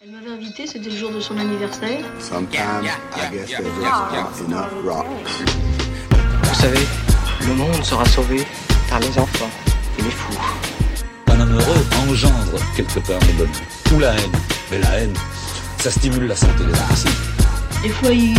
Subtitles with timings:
[0.00, 2.04] Elle m'avait invité, c'était le jour de son anniversaire.
[2.20, 5.08] Sometimes I guess there's just not enough rocks.
[6.40, 6.86] Vous savez,
[7.48, 8.46] le monde sera sauvé
[8.88, 9.50] par les enfants
[9.98, 10.38] et les fous.
[11.26, 13.56] Un homme heureux engendre quelque part le bonheur.
[13.92, 14.30] Ou la haine.
[14.70, 15.14] Mais la haine,
[15.80, 17.10] ça stimule la santé des imbéciles.
[17.82, 18.36] Des fois, il...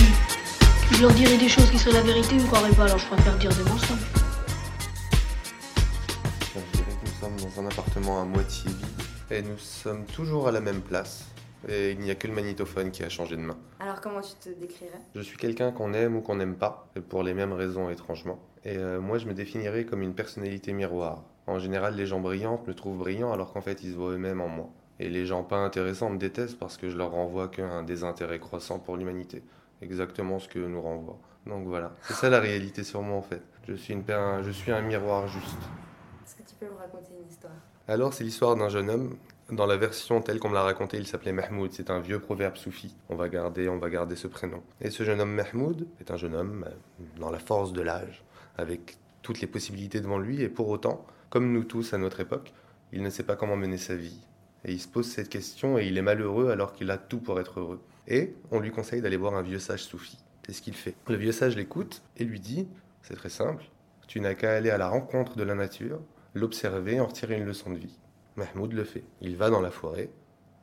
[0.93, 3.05] je leur dirais des choses qui seraient la vérité, ils ne croiraient pas, alors je
[3.07, 3.97] préfère dire des mensonges.
[6.55, 10.47] Je dirais que nous sommes dans un appartement à moitié vide et nous sommes toujours
[10.47, 11.25] à la même place.
[11.67, 13.57] Et il n'y a que le magnétophone qui a changé de main.
[13.79, 14.99] Alors comment tu te décrirais?
[15.13, 18.39] Je suis quelqu'un qu'on aime ou qu'on n'aime pas, et pour les mêmes raisons étrangement.
[18.63, 21.23] Et euh, moi, je me définirais comme une personnalité miroir.
[21.47, 24.41] En général, les gens brillants me trouvent brillant alors qu'en fait, ils se voient eux-mêmes
[24.41, 24.69] en moi.
[24.99, 28.79] Et les gens pas intéressants me détestent parce que je leur renvoie qu'un désintérêt croissant
[28.79, 29.43] pour l'humanité.
[29.81, 31.17] Exactement ce que nous renvoie.
[31.45, 33.41] Donc voilà, c'est ça la réalité sur moi en fait.
[33.67, 35.57] Je suis, une, per- je suis un miroir juste.
[36.25, 37.53] Est-ce que tu peux me raconter une histoire?
[37.87, 39.15] Alors, c'est l'histoire d'un jeune homme.
[39.51, 41.71] Dans la version telle qu'on me l'a raconté, il s'appelait Mahmoud.
[41.71, 42.95] C'est un vieux proverbe soufi.
[43.09, 44.61] On va garder, on va garder ce prénom.
[44.79, 48.23] Et ce jeune homme Mahmoud est un jeune homme euh, dans la force de l'âge,
[48.57, 50.43] avec toutes les possibilités devant lui.
[50.43, 52.53] Et pour autant, comme nous tous à notre époque,
[52.93, 54.19] il ne sait pas comment mener sa vie.
[54.65, 57.39] Et il se pose cette question et il est malheureux alors qu'il a tout pour
[57.39, 57.81] être heureux.
[58.07, 60.19] Et on lui conseille d'aller voir un vieux sage soufi.
[60.45, 60.95] C'est ce qu'il fait.
[61.07, 62.67] Le vieux sage l'écoute et lui dit
[63.01, 63.63] C'est très simple.
[64.07, 65.99] Tu n'as qu'à aller à la rencontre de la nature,
[66.35, 67.97] l'observer en retirer une leçon de vie.
[68.35, 69.03] Mahmoud le fait.
[69.21, 70.09] Il va dans la forêt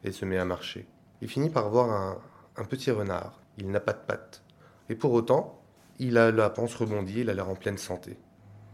[0.05, 0.86] et se met à marcher.
[1.20, 2.19] Il finit par voir
[2.56, 3.41] un, petit renard.
[3.58, 4.42] Il n'a pas de pattes.
[4.89, 5.61] Et pour autant,
[5.98, 8.19] il a la panse rebondie, il a l'air en pleine santé.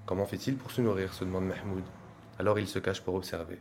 [0.07, 1.85] Comment fait-il pour se nourrir se demande Mahmoud.
[2.39, 3.61] Alors il se cache pour observer.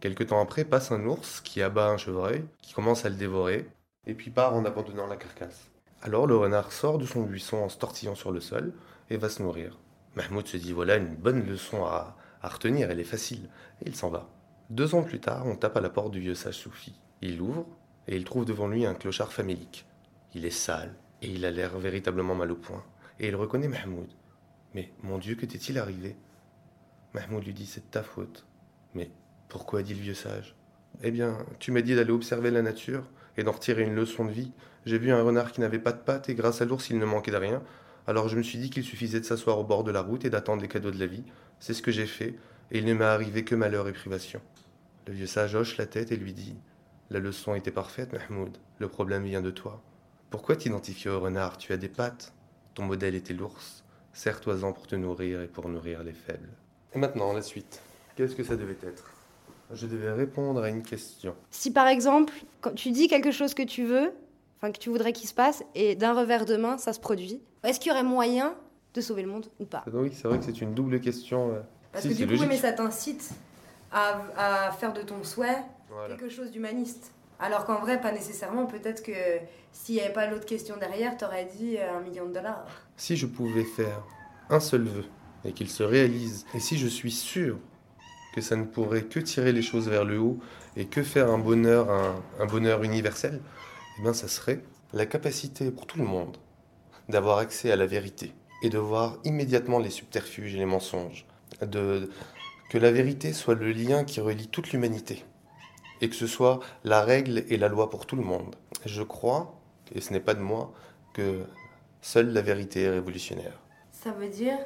[0.00, 3.68] Quelque temps après, passe un ours qui abat un chevreuil, qui commence à le dévorer,
[4.06, 5.70] et puis part en abandonnant la carcasse.
[6.02, 8.72] Alors le renard sort de son buisson en se tortillant sur le sol
[9.10, 9.78] et va se nourrir.
[10.14, 13.50] Mahmoud se dit voilà une bonne leçon à retenir, elle est facile,
[13.84, 14.30] et il s'en va.
[14.70, 16.94] Deux ans plus tard, on tape à la porte du vieux sage soufi.
[17.22, 17.66] Il ouvre
[18.06, 19.84] et il trouve devant lui un clochard famélique.
[20.32, 22.84] Il est sale et il a l'air véritablement mal au point.
[23.18, 24.06] Et il reconnaît Mahmoud.
[24.74, 26.14] Mais mon Dieu, que t'est-il arrivé?
[27.14, 28.46] Mahmoud lui dit c'est de ta faute.
[28.94, 29.10] Mais
[29.48, 30.54] pourquoi dit le vieux sage?
[31.02, 33.02] Eh bien, tu m'as dit d'aller observer la nature
[33.36, 34.52] et d'en retirer une leçon de vie.
[34.86, 37.04] J'ai vu un renard qui n'avait pas de pattes et grâce à l'ours il ne
[37.04, 37.60] manquait de rien.
[38.06, 40.30] Alors je me suis dit qu'il suffisait de s'asseoir au bord de la route et
[40.30, 41.24] d'attendre les cadeaux de la vie.
[41.58, 42.38] C'est ce que j'ai fait
[42.70, 44.40] et il ne m'est arrivé que malheur et privation.
[45.06, 46.54] Le vieux sage hoche la tête et lui dit
[47.10, 48.56] La leçon était parfaite, Mahmoud.
[48.78, 49.82] Le problème vient de toi.
[50.30, 51.58] Pourquoi t'identifier au renard?
[51.58, 52.32] Tu as des pattes.
[52.74, 53.84] Ton modèle était l'ours.
[54.12, 56.48] Serre-toi-en pour te nourrir et pour nourrir les faibles.
[56.94, 57.80] Et maintenant, la suite.
[58.16, 59.12] Qu'est-ce que ça devait être?
[59.72, 61.34] Je devais répondre à une question.
[61.50, 64.12] Si par exemple, quand tu dis quelque chose que tu veux,
[64.58, 67.40] enfin que tu voudrais qu'il se passe, et d'un revers de main, ça se produit,
[67.62, 68.54] est-ce qu'il y aurait moyen
[68.94, 69.84] de sauver le monde ou pas?
[69.86, 71.50] Ah Oui, c'est vrai que c'est une double question.
[71.52, 71.60] euh.
[71.92, 72.48] Parce Si, que du coup, logique.
[72.48, 73.30] mais ça t'incite
[73.92, 76.16] à, à faire de ton souhait Voilà.
[76.16, 77.12] quelque chose d'humaniste.
[77.38, 78.66] Alors qu'en vrai, pas nécessairement.
[78.66, 79.12] Peut-être que
[79.72, 82.66] s'il n'y avait pas l'autre question derrière, t'aurais dit euh, un million de dollars.
[82.96, 84.02] Si je pouvais faire
[84.50, 85.04] un seul vœu
[85.44, 87.58] et qu'il se réalise, et si je suis sûr
[88.34, 90.38] que ça ne pourrait que tirer les choses vers le haut
[90.76, 93.40] et que faire un bonheur, un, un bonheur universel,
[93.98, 94.60] eh bien ça serait
[94.92, 96.36] la capacité pour tout le monde
[97.08, 101.24] d'avoir accès à la vérité et de voir immédiatement les subterfuges et les mensonges.
[101.62, 102.10] De,
[102.70, 105.24] que la vérité soit le lien qui relie toute l'humanité
[106.00, 108.54] et que ce soit la règle et la loi pour tout le monde.
[108.86, 109.60] Je crois,
[109.94, 110.72] et ce n'est pas de moi,
[111.12, 111.42] que
[112.00, 113.58] seule la vérité est révolutionnaire.
[113.90, 114.56] Ça veut dire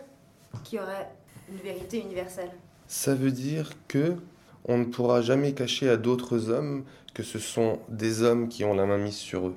[0.62, 1.10] qu'il y aurait
[1.50, 2.50] une vérité universelle.
[2.86, 4.16] Ça veut dire que
[4.66, 6.84] on ne pourra jamais cacher à d'autres hommes
[7.14, 9.56] que ce sont des hommes qui ont la main mise sur eux.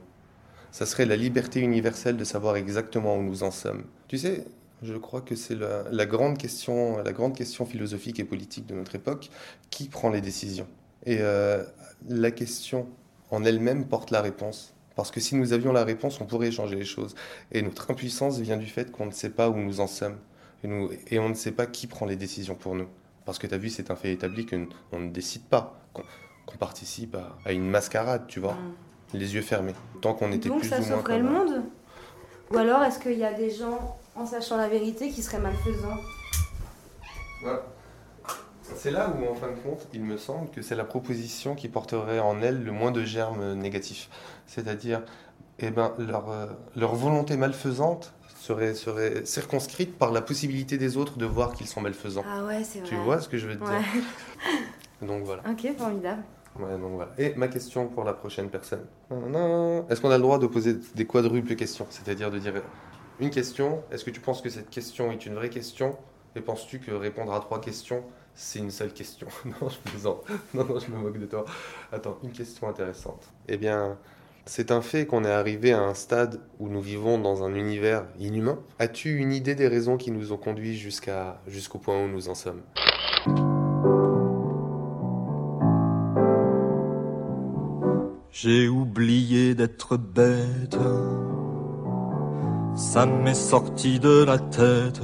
[0.72, 3.84] Ça serait la liberté universelle de savoir exactement où nous en sommes.
[4.08, 4.46] Tu sais,
[4.84, 8.76] je crois que c'est la, la grande question, la grande question philosophique et politique de
[8.76, 9.30] notre époque
[9.70, 10.68] qui prend les décisions.
[11.06, 11.64] Et euh,
[12.08, 12.88] la question
[13.32, 14.74] en elle-même porte la réponse.
[14.96, 17.14] Parce que si nous avions la réponse, on pourrait changer les choses.
[17.52, 20.18] Et notre impuissance vient du fait qu'on ne sait pas où nous en sommes.
[20.64, 22.88] Et, nous, et on ne sait pas qui prend les décisions pour nous.
[23.26, 27.16] Parce que tu as vu, c'est un fait établi qu'on ne décide pas, qu'on participe
[27.16, 28.58] à, à une mascarade, tu vois,
[29.14, 29.76] les yeux fermés.
[30.02, 31.64] Tant qu'on était Donc plus ça ou moins sauverait le monde?
[32.52, 35.98] Ou alors est-ce qu'il y a des gens, en sachant la vérité, qui seraient malfaisants
[37.42, 37.64] Voilà.
[38.76, 41.70] C'est là où, en fin de compte, il me semble que c'est la proposition qui
[41.70, 44.10] porterait en elle le moins de germes négatifs.
[44.46, 45.04] C'est-à-dire,
[45.60, 51.18] eh ben, leur, euh, leur volonté malfaisante serait, serait circonscrite par la possibilité des autres
[51.18, 52.24] de voir qu'ils sont malfaisants.
[52.30, 52.90] Ah ouais, c'est vrai.
[52.90, 53.80] Tu vois ce que je veux te Ouais.
[53.80, 54.04] dire
[55.08, 55.44] Donc voilà.
[55.50, 56.24] Ok, formidable.
[56.60, 57.12] Ouais, donc voilà.
[57.18, 58.86] Et ma question pour la prochaine personne.
[59.90, 61.86] Est-ce qu'on a le droit de poser des quadruples questions?
[61.90, 62.54] C'est-à-dire de dire
[63.20, 65.98] une question, est-ce que tu penses que cette question est une vraie question?
[66.36, 68.04] Et penses-tu que répondre à trois questions,
[68.36, 69.28] c'est une seule question?
[69.46, 70.08] Non, je.
[70.54, 71.46] Non, je me moque de toi.
[71.92, 73.28] Attends, une question intéressante.
[73.48, 73.98] Eh bien,
[74.46, 78.06] c'est un fait qu'on est arrivé à un stade où nous vivons dans un univers
[78.20, 78.60] inhumain.
[78.78, 82.62] As-tu une idée des raisons qui nous ont conduits jusqu'au point où nous en sommes?
[88.30, 90.78] J'ai oublié d'être bête.
[92.78, 95.02] Ça m'est sorti de la tête.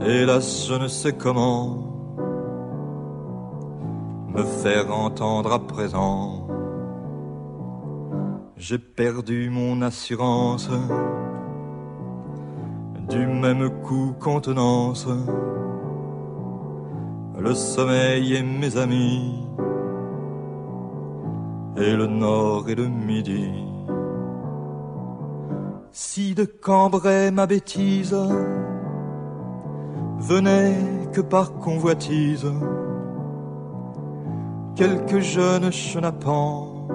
[0.00, 1.76] Hélas, je ne sais comment
[4.34, 6.48] me faire entendre à présent.
[8.56, 10.70] J'ai perdu mon assurance,
[13.10, 15.06] du même coup contenance,
[17.38, 19.46] le sommeil et mes amis,
[21.76, 23.50] et le nord et le midi.
[25.96, 28.16] Si de Cambrai ma bêtise
[30.18, 30.76] venait
[31.12, 32.52] que par convoitise,
[34.74, 36.88] quelques jeunes chenapans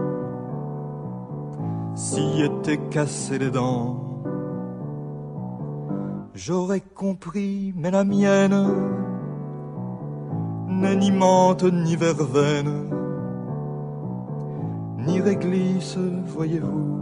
[1.95, 4.03] s'y étaient cassé les dents.
[6.33, 8.67] J'aurais compris, mais la mienne
[10.67, 12.89] n'est ni menthe ni verveine,
[15.07, 16.99] ni réglisse, voyez-vous,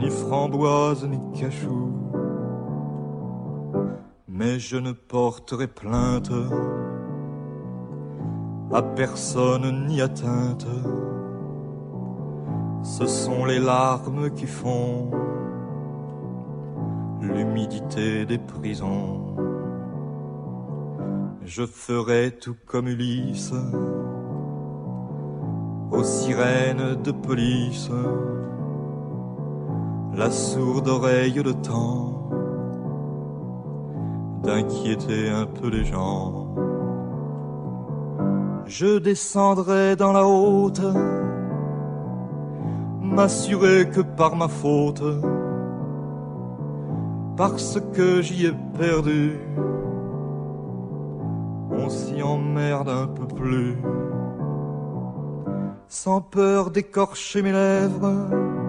[0.00, 1.92] ni framboise ni cachou.
[4.28, 6.32] Mais je ne porterai plainte
[8.72, 10.66] à personne ni atteinte
[12.82, 15.10] ce sont les larmes qui font
[17.20, 19.36] l'humidité des prisons.
[21.44, 23.52] Je ferai tout comme Ulysse
[25.90, 27.90] aux sirènes de police,
[30.20, 32.28] la sourde oreille de temps
[34.42, 36.54] d'inquiéter un peu les gens.
[38.66, 40.82] Je descendrai dans la haute
[43.00, 45.02] m'assurer que par ma faute,
[47.38, 49.38] parce que j'y ai perdu,
[51.70, 53.78] on s'y emmerde un peu plus,
[55.88, 58.59] sans peur d'écorcher mes lèvres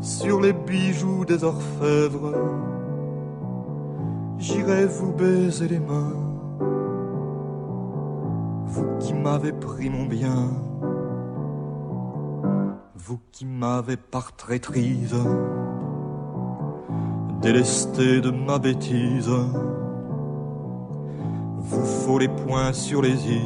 [0.00, 2.34] sur les bijoux des orfèvres.
[4.38, 6.14] J'irai vous baiser les mains,
[8.66, 10.48] vous qui m'avez pris mon bien
[13.10, 15.16] vous qui m'avez par traîtrise
[17.42, 19.30] délesté de ma bêtise,
[21.58, 23.40] vous faut les poings sur les i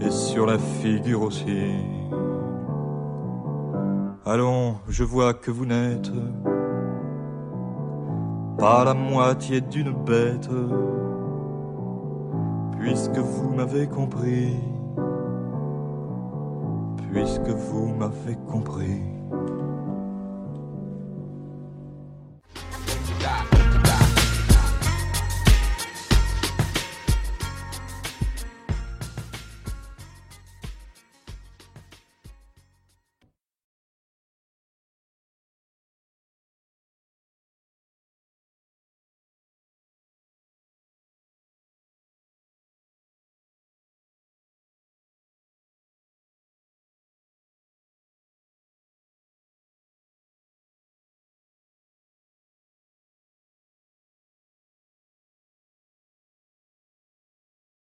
[0.00, 1.93] et sur la figure aussi.
[4.26, 6.10] Allons, je vois que vous n'êtes
[8.58, 10.48] pas la moitié d'une bête,
[12.78, 14.56] puisque vous m'avez compris
[17.14, 19.13] puisque vous m'avez compris.